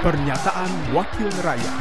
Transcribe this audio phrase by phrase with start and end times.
[0.00, 1.76] Pernyataan Wakil Rakyat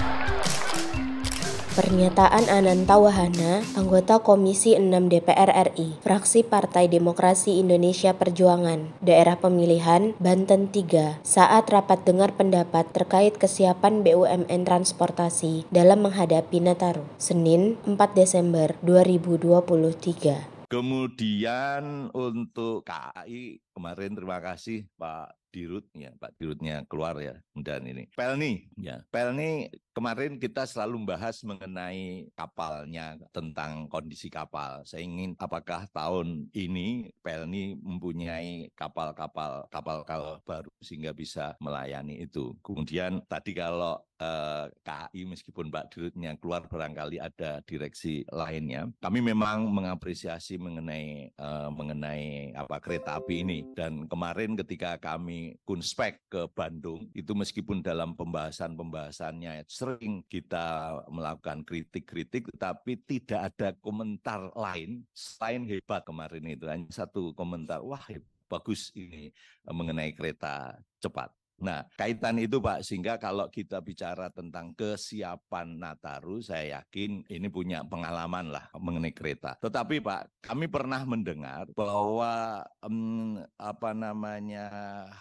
[1.71, 10.19] Pernyataan Ananta Wahana, anggota Komisi 6 DPR RI, fraksi Partai Demokrasi Indonesia Perjuangan, daerah pemilihan
[10.19, 17.95] Banten 3, saat rapat dengar pendapat terkait kesiapan BUMN transportasi dalam menghadapi Nataru, Senin 4
[18.19, 20.67] Desember 2023.
[20.67, 28.05] Kemudian untuk KAI kemarin terima kasih Pak Dirut ya Pak Dirutnya keluar ya dan ini.
[28.13, 29.01] Pelni ya.
[29.09, 34.85] Pelni kemarin kita selalu membahas mengenai kapalnya tentang kondisi kapal.
[34.85, 42.53] Saya ingin apakah tahun ini Pelni mempunyai kapal-kapal kapal-kapal baru sehingga bisa melayani itu?
[42.61, 49.65] Kemudian tadi kalau eh, KAI meskipun Pak Dirutnya keluar barangkali ada direksi lainnya kami memang
[49.71, 57.09] mengapresiasi mengenai eh, mengenai apa kereta api ini dan kemarin ketika kami kunspek ke Bandung
[57.11, 66.05] itu meskipun dalam pembahasan-pembahasannya sering kita melakukan kritik-kritik tapi tidak ada komentar lain selain hebat
[66.05, 68.03] kemarin itu hanya satu komentar wah
[68.49, 69.29] bagus ini
[69.69, 71.29] mengenai kereta cepat.
[71.59, 77.83] Nah, kaitan itu Pak, sehingga kalau kita bicara tentang kesiapan Nataru, saya yakin ini punya
[77.83, 79.59] pengalaman lah mengenai kereta.
[79.59, 84.67] Tetapi Pak, kami pernah mendengar bahwa um, apa namanya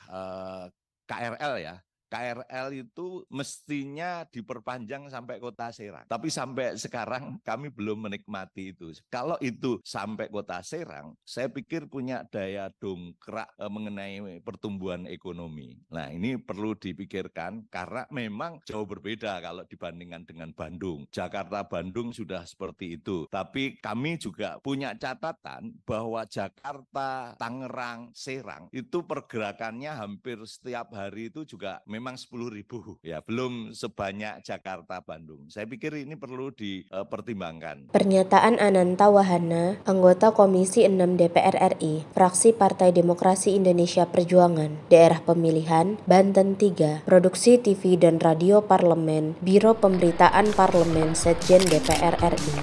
[0.06, 0.74] uh, eh,
[1.08, 1.76] KRL ya,
[2.08, 6.08] KRL itu mestinya diperpanjang sampai kota Serang.
[6.08, 8.90] Tapi sampai sekarang kami belum menikmati itu.
[9.12, 15.76] Kalau itu sampai kota Serang, saya pikir punya daya dongkrak eh, mengenai pertumbuhan ekonomi.
[15.92, 21.04] Nah ini perlu dipikirkan karena memang jauh berbeda kalau dibandingkan dengan Bandung.
[21.12, 23.28] Jakarta-Bandung sudah seperti itu.
[23.28, 31.44] Tapi kami juga punya catatan bahwa Jakarta, Tangerang, Serang itu pergerakannya hampir setiap hari itu
[31.44, 33.20] juga memang 10 ribu ya.
[33.20, 35.50] Belum sebanyak Jakarta Bandung.
[35.50, 37.90] Saya pikir ini perlu dipertimbangkan.
[37.90, 45.98] Pernyataan Ananta Wahana anggota Komisi 6 DPR RI fraksi Partai Demokrasi Indonesia Perjuangan daerah pemilihan
[46.06, 52.54] Banten 3 produksi TV dan radio parlemen Biro Pemberitaan Parlemen Setjen DPR RI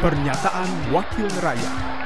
[0.00, 1.96] Pernyataan Wakil Rakyat